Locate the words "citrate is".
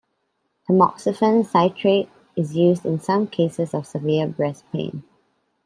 1.45-2.55